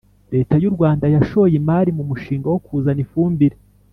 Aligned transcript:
leta 0.33 0.55
y'u 0.61 0.73
rwanda 0.75 1.05
yashoye 1.15 1.55
imari 1.61 1.91
mu 1.97 2.03
mushinga 2.09 2.47
wo 2.53 2.59
kuzana 2.65 2.99
ifumbire 3.05 3.57